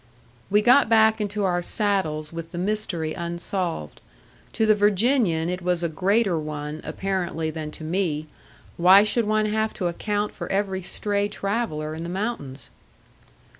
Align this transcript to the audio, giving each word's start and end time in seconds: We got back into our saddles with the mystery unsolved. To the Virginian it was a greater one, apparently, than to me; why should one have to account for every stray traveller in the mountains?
We 0.49 0.63
got 0.63 0.89
back 0.89 1.21
into 1.21 1.43
our 1.45 1.61
saddles 1.61 2.33
with 2.33 2.49
the 2.51 2.57
mystery 2.57 3.13
unsolved. 3.13 4.01
To 4.53 4.65
the 4.65 4.73
Virginian 4.73 5.47
it 5.47 5.61
was 5.61 5.83
a 5.83 5.89
greater 5.89 6.39
one, 6.39 6.81
apparently, 6.83 7.51
than 7.51 7.69
to 7.69 7.83
me; 7.83 8.25
why 8.77 9.03
should 9.03 9.25
one 9.27 9.45
have 9.45 9.75
to 9.75 9.85
account 9.85 10.33
for 10.33 10.51
every 10.51 10.81
stray 10.81 11.27
traveller 11.27 11.93
in 11.93 12.01
the 12.01 12.09
mountains? 12.09 12.71